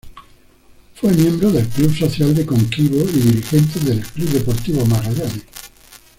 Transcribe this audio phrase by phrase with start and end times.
[0.95, 5.45] Fue miembro del Club Social de Coquimbo y dirigente del Club Deportivo Magallanes.